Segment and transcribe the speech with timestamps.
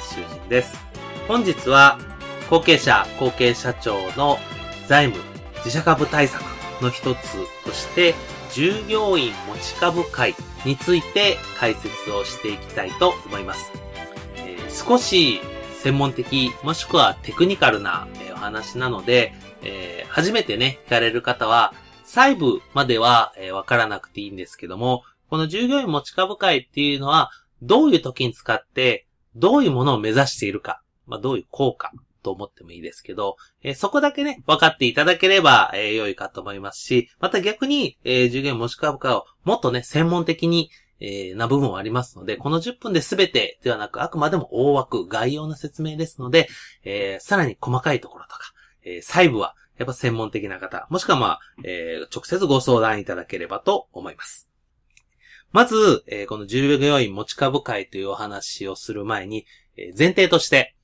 [0.00, 0.76] 修人です。
[1.26, 1.98] 本日は、
[2.50, 4.38] 後継者、後継社長の
[4.86, 5.22] 財務、
[5.58, 6.42] 自社株対策
[6.82, 7.18] の一つ
[7.64, 8.14] として、
[8.52, 13.70] 従業員持ち株会について解説をしていきたいと思います。
[14.36, 15.40] えー、少し
[15.82, 21.74] 専門的、もしくはテクニカルなお話なので、えー、初めてね、聞かれる方は、
[22.04, 29.06] 細部まではわからなくていいんですけども、この従業員持ち株会っていうのは、どういう時に使って、
[29.38, 46.48] どういうものを目指しているか、まあ、どういう効果と思ってもいいですけど、えー、そこだけね、分かっていただければ、えー、良いかと思いますし、また逆に、えー、従業もし株価をもっとね、専門的に、えー、な部分はありますので、この10分で全てではなく、あくまでも大枠、概要の説明ですので、
[46.84, 48.52] えー、さらに細かいところとか、
[48.84, 54.47] えー、細部は、やっぱ専門的な方、もしくはまあ、えー、直接ご相談いただければと思います。
[55.52, 59.46] まず、えー、この従業員持ち株会というお話をする前に、
[59.76, 60.74] えー、前提として、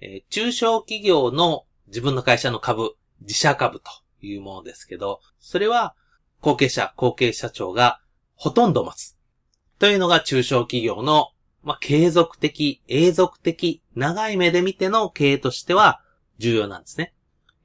[0.00, 3.90] えー、中小企業の自分の会社の株、自社株と
[4.22, 5.94] いうものですけど、それは
[6.40, 8.00] 後継者、後継社長が
[8.34, 9.16] ほとんど持つ。
[9.78, 11.28] というのが中小企業の、
[11.62, 16.00] まあ、継続的、永続的、長い目で見ての経営としては
[16.38, 17.14] 重要なんですね。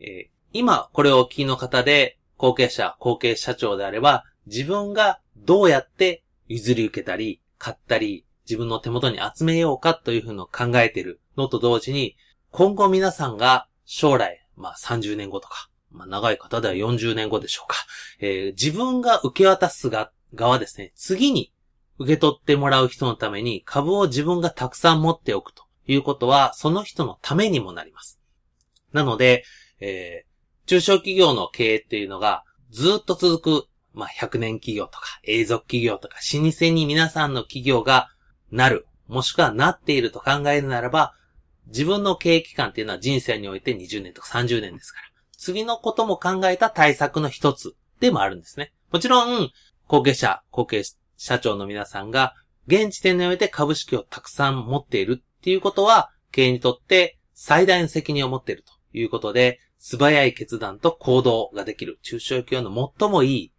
[0.00, 12.16] えー、今、これをお聞きの方で、後継者、後継社長であれば、自分がどうやって譲り受けたり、買ったり、自分の手元に集めようかというふうのを考えているのと同時に、
[12.50, 17.76] 今後皆さんが将来、まあ30年後とか、まあ長い方では40年後でしょうか、
[18.20, 21.52] えー、自分が受け渡すが側ですね、次に
[21.98, 28.20] 受け取ってもらう人のために株を自分がたくさん持っておくということは、その人のためにもなります。
[28.92, 29.44] なので、
[29.80, 38.08] えー、中小企業の経営っていうのがずっと続くまあ、100年企業とか、永続企業とか、老舗に皆さんの企業が
[38.50, 41.14] なる、もしくはなっていると考えるならば、
[41.66, 45.06] 自分の経営期間っていうのは人生において20年とか30年ですから、
[45.36, 48.72] 次のことも考えた対策の一つでもあるんですね。
[48.90, 49.50] もちろん、
[49.86, 50.84] 後継者、後継
[51.16, 52.34] 社長の皆さんが、
[52.66, 63.52] 現時点において株式をたくさん持っているっていうことは、経営にとって最大の責任を持っているということで、素早い決断と行動ができる中小企業の最もいい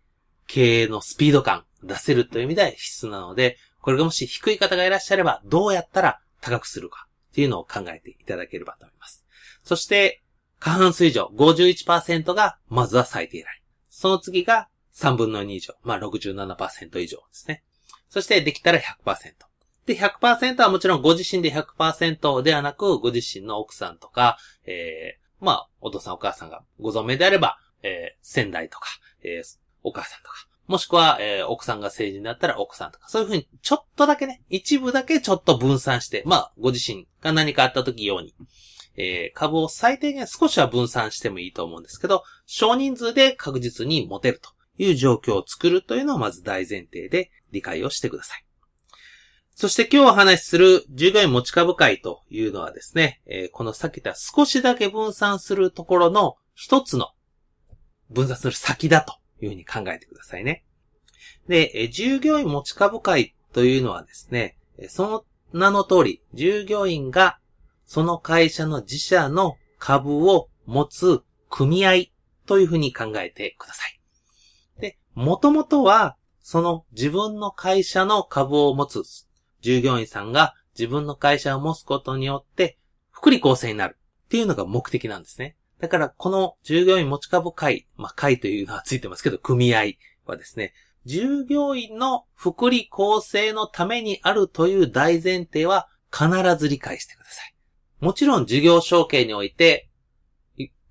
[0.48, 9.26] 経営のスピード感出せるという意味では必須なので、これがもし低い方がいらっしゃれば、どうやったら高くするかっていうのを考えていただければと思います。
[9.64, 10.24] そして、
[10.60, 13.62] 過半数以上51%がまずは最低ライン。
[13.90, 15.76] その次が3分の2以上。
[15.84, 17.64] まあ67%以上ですね。
[18.10, 19.34] そしてできたら100%。
[19.86, 28.88] で、100%はもちろんご自身で100%ではなく、ご自身の奥さんとか、えー、まあ、お父さんお母さんがご存命であれば、えー、仙台とか、
[29.24, 30.36] えー、お母さんとか。
[30.68, 33.08] もしくは、えー、奥さんが成人だったら奥さんとか。
[33.08, 38.34] そういうふうに、ちょっとだけね、一部だけちょっと分散して、まあ、ご自身が何かあった時用に、
[38.98, 48.46] えー、株を最低限少しは分散してもいいと思うんですけど、少人数で確実に持てるという状況を作るというのをまず大前提で理解をしてください。
[49.54, 57.12] そして今日お話しする従業員持ち株会というのはですね、えー、このさっき言った少しだけ分散するところの一つの
[58.10, 60.64] 分散する先だというふうに考えてくださいね。
[61.48, 64.58] で、従業員持ち株会というのはですね、
[64.90, 67.40] その名の通り、従業員が
[67.86, 72.06] その会社の自社の株を持つ組合
[72.46, 74.00] というふうに考えてください。
[74.80, 79.02] で、もともとは、その自分の会社の株を持つ
[79.62, 82.78] 従業員さんが自分の会社を持つことによって、
[83.10, 85.56] 福利厚生になるっていうのが目的なんですね。
[85.80, 89.94] だから、この従業員持ち株会、まあ、会というのはついてますけど、組合
[90.26, 90.74] はですね、
[91.06, 97.54] 従業員の福利厚生のためにあるという大前提は必ず理解してください。
[98.00, 99.90] もちろん事業承継において、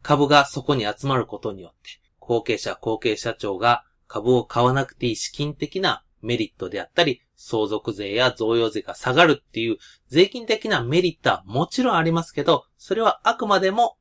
[0.03, 9.79] 株がそこに集まることによって、後継者、後継社長が株を買わなくていい資金的なメリットであったり、相続税や贈与税が下がるっていう
[10.09, 13.97] 税金的なメリットはもちろんありますけど、それはあくまでも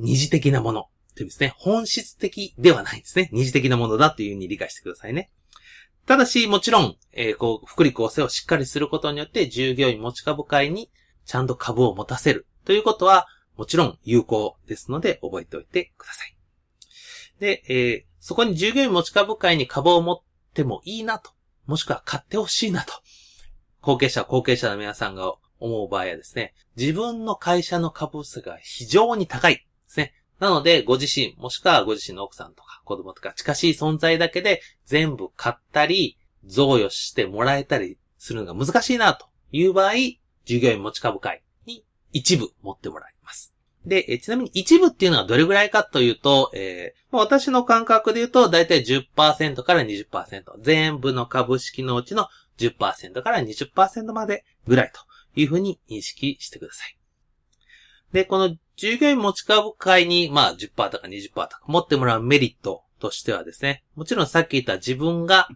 [0.00, 1.54] 二次的なものっていうですね。
[1.56, 3.28] 本質的ではないんですね。
[3.32, 5.30] 二次的なものだっていうふうに理解してくださいね。
[6.06, 10.90] ただし、もちろん、えー、こう、福利厚生をしっかりすることによって、従業員持ち株会に
[11.24, 13.26] ちゃんと株を持たせるということは、
[13.56, 16.36] もちろん有効ですので、覚えておいてください。
[17.38, 20.20] で、えー、そこに従業員持ち株会に株を持っ
[20.54, 21.30] てもいいなと、
[21.66, 22.92] もしくは買ってほしいなと、
[23.80, 30.14] 後継者、後継者の皆さんが思う場合はですね、自分の会社の株数が非常に高いですね。
[30.38, 36.16] なので、ご自身、もしくはご自身の奥さんとか子供とか近しい存在だけで全部買ったり、
[36.46, 39.92] 贈与してもらえたりするのが難しいなという場合、
[40.46, 43.54] 従業員持ち株会に一部持ってもらいます。
[43.84, 50.42] で、えちなみに一部っていうのはどれぐらいかというと、えー、私の感覚で言うと、だいたい10%から20%。
[50.60, 52.28] 全部の株式のうちの
[52.58, 55.00] 10%から20%までぐらいと
[55.38, 56.96] いうふうに認識してください。
[58.12, 65.48] で、この従業員持ち株会に、まあ10%とか20%とか持ってもらうメリットとしてはですね、もちろんさっき言った自分が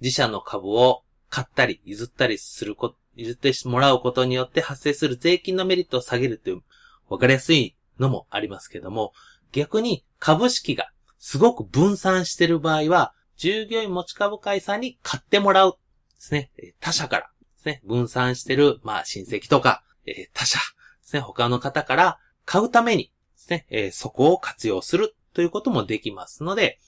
[0.00, 6.62] 自社の株を買ったり譲ったりすること、譲ってもらうことによって発生する税金のメリットを下げるという
[7.10, 9.12] わかりやすいのもありますけども、
[9.52, 15.76] 逆に株式がすごく分散している場合は、従業員持ち株会さんに買ってもらうで
[16.16, 16.50] すね。
[16.80, 17.28] 他社からで
[17.58, 20.64] すね、分散してる、まあ親戚とか、え他社で
[21.02, 22.18] すね、他の方から
[22.50, 26.80] 買うためにですね、えそこを活用するということもできますので、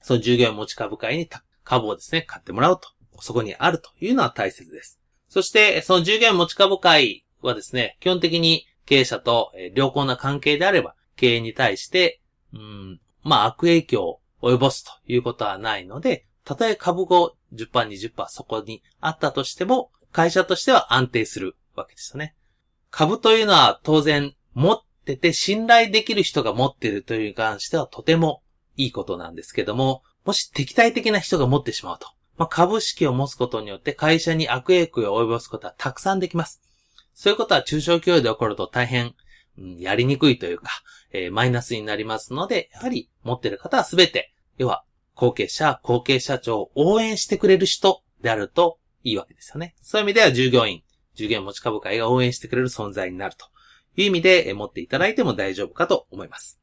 [0.00, 1.28] その従業員持ち株会に
[1.64, 2.88] 株をですね、買ってもらうと、
[3.20, 5.00] そこにあるというのは大切です。
[5.28, 12.20] そして、その従業員持ち株会はですね、基本的に経営者と良好な関係であれば、経営に対して、
[12.52, 22.36] うん、まあ悪影響を及ぼすということはないので、たとえ株後10%、20%そこにあったとしても、会社としては安定するわけですよね。
[22.92, 28.42] 株というのは当然持ってて信頼できる人が持ってるというに関してはとても
[28.76, 32.08] いいことなんですけども、もし敵対的な人が持ってしまうと。
[32.38, 36.62] まあ、株式を持つことによって会社に悪影響を及ぼすことはたくさんできます。
[37.12, 39.14] そういうことは中小企業で起こると大変、
[39.58, 40.70] うん、やりにくいというか、
[41.12, 49.74] えー、マイナスになりますので、やはり持ってる方はすべて、要は、後継者、後継社長を応援してくれる人であるといいわけですよね。
[49.82, 50.82] そういう意味では従業員、
[51.14, 53.46] 従業員持ち株会が応援してくれる存在になると
[53.96, 56.60] いう意味で、持っていただいても大丈夫かと思います。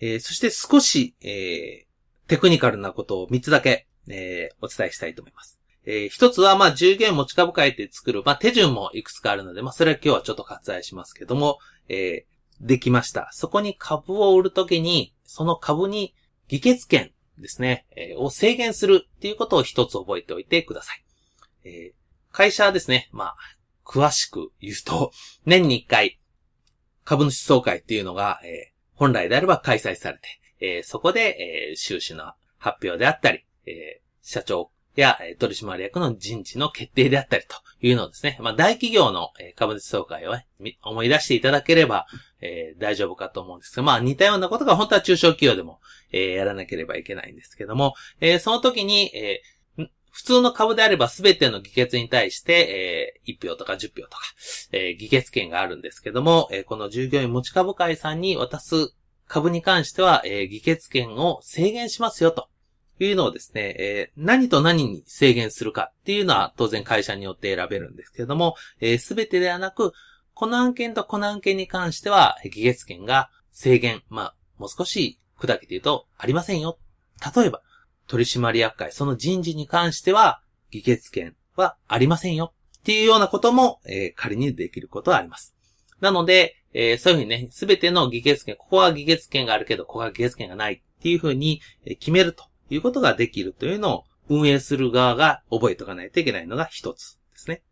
[0.00, 5.58] えー、そして少し、えー、テクニカルなことを3つだけ、えー、お伝えしたいと思います。
[5.86, 11.58] えー、一つは、まあ、従業員持ち株会って作る、まあ、手順もいくつかあるので、まあ、それは今日はちょっと割愛しますけども、
[11.88, 13.28] えー、できました。
[13.32, 16.14] そこに株を売るときに、その株に
[16.48, 21.04] 議決権ですね、えー、を制限するっていうことを一つ覚えておいてください。
[21.64, 23.36] えー、会社はですね、まあ、
[23.84, 25.12] 詳しく言うと、
[25.44, 26.18] 年に一回、
[27.04, 42.06] 株主総会っていうのが、えー、本来であれば開催されて、えー、そこで、えー、収支の発表であったり、え、社長や、取締役の人事の決定であったりというのをですね、まあ、大企業の株主総会を、ね、思い出していただければ、
[42.40, 45.80] えー、大丈夫かと思うんですが、まあ、似たようなことが本当は中小企業でも、
[46.12, 49.42] えー、やらなければいけないんですけども、えー、その時に、え、
[50.14, 54.18] 普通の株であれば全ての議決に対して、えー、1票とか10票とか、
[54.70, 58.94] えー、議決権があるんですけども、えー、この従業員持ち株会さんに渡す
[59.26, 62.48] 株に関しては、えー、議決権を制限しますよと。
[63.00, 69.92] いうのをですね、えー、何と何に制限するかっていうのは当然会社によって選べるんですけども、す、えー、べ、てではなく、
[70.32, 76.78] この案件とこの案件に関しては、議決権が制限、まあ、もう少し砕けて言うと、ありませんよ。
[77.36, 77.62] 例えば、
[78.06, 82.52] 取締役会、その人事に関しては、議決権はありませんよ。
[82.78, 85.54] っていうようなことも、えー、仮にできることはあります。
[86.00, 97.62] なので、えー、そういうふうにね、すべての議決権、ここは議決権があるけど、ここは議決権がないっていうふうに決めるということができるというのを運営する側が覚えておかないといけないのが一つですね。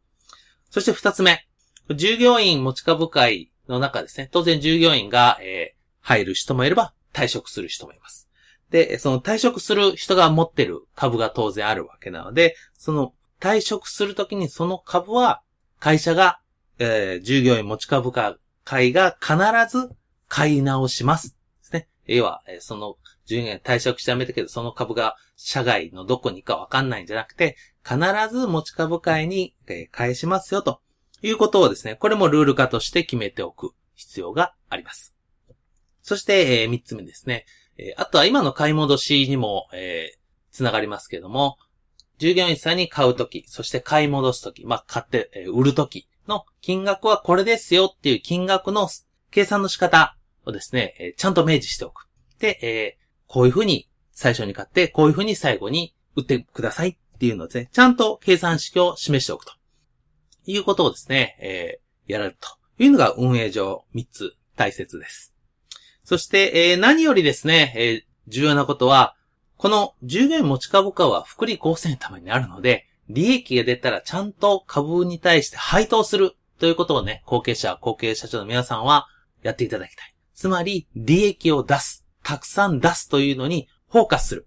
[0.70, 1.46] そして二つ目。
[1.94, 4.28] 従業員持ち株会の中ですね。
[4.32, 8.28] 当然従業員が、えー、入る人もいれば退職する人もいます。
[8.72, 15.42] で、その退職する人が持ってる株が当然あるわけなので、その退職するときにその株は
[15.78, 16.40] 会社が、
[16.78, 19.36] えー、従業員持ち株会が必
[19.68, 19.90] ず
[20.26, 21.36] 買い直します。
[21.60, 21.88] ですね。
[22.06, 27.98] 要はえ、その従業員退職してやめたけど、その株が社外のどこにかわかんないんじゃなくて、必
[28.34, 30.80] ず持ち株会にえ返しますよと
[31.20, 35.14] いうことをですね、これもルール化として決めておく必要があります。
[36.00, 37.44] そして、えー、3つ目ですね。
[37.78, 40.18] えー、あとは今の買い戻しにも、えー、
[40.52, 41.56] つながりますけども、
[42.18, 48.88] 従業員さんに買うとき、そして買い戻すとき、まあ、買って、えー、売るときの金額はこれですよっていう金額の
[49.30, 52.06] 計算の仕方をですね、えー、ちゃんと明示しておく。
[52.38, 59.52] で、えー、こういうふうに最初に買って、こういうふうに最後に売ってくださいっていうのをですね、ちゃんと計算式を示しておくと。
[60.44, 62.48] いうことをですね、えー、やられると
[62.82, 65.31] いうのが運営上3つ大切です。
[66.04, 69.14] そして、えー、何よりですね、えー、重要なことは、
[69.56, 79.06] この従業員持ち株価は福利厚生のためにあるので、利益が出たらちゃんと株に対して配当するということをね、後継者、後継者長の皆さんは
[79.42, 80.14] やっていただきたい。
[80.34, 84.46] つまり、利益を出す、たくさん出すというのにフォーカスする。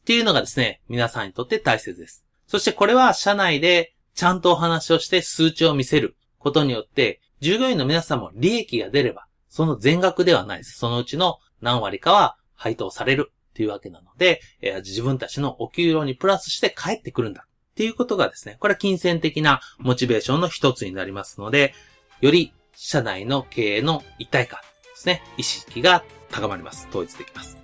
[0.00, 2.24] っていうのがですね、皆さんにとって大切です。
[2.46, 10.78] そしてこれは社内でちゃんとお話をして数値を見せることによって、従業員の皆さんも利益が出れば、その全額ではないです。
[10.78, 21.74] そのうちの何割かは配当されるっていうわけなので、えー、自分たちのお給料にプラスして帰ってくるんだっていうことがですね、これは金銭的なモチベーションの一つになりますので、
[22.20, 26.86] より社内の経営の一体感ですね、意識が高まります。
[26.90, 27.56] 統一できます。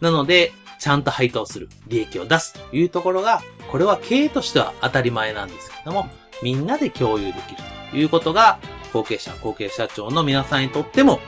[0.00, 6.08] なので、ちゃんと配当する、利益を出すというところが、これは経営としては当たり前なんですけども、
[6.42, 7.62] みんなで共有できる
[7.92, 8.58] ということが、
[8.92, 11.20] 後継者、後継社長の皆さんにとっても、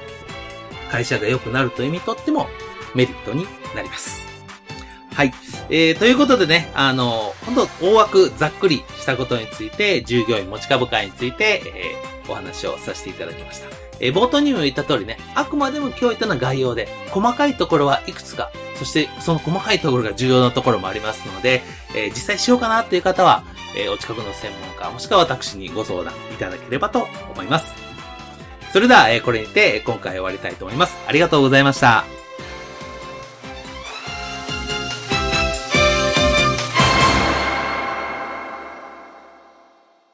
[0.90, 2.48] 会社が良くなるという意味にとっても、
[2.94, 4.22] メリットになります。
[5.12, 5.32] はい。
[5.70, 13.68] えー、ということでね、あの、本当大枠ざっくりしたことについて、従業員持ち株会について、えー、お話をさせていただきました。
[14.00, 21.62] えー、冒頭にも言った通りね、あくまでも今日言ったのは概要で、細かいところはいくつか、そしてその細かいところが重要なところもありますので、
[21.94, 23.44] えー、実際しようかなっていう方は、
[23.76, 27.72] えー、お近くの専門家、もしくは私にご相談いただければと思います。
[28.72, 30.96] それでは、えー、これにて今回終わりたいと思います。
[31.06, 32.23] ありがとうございました。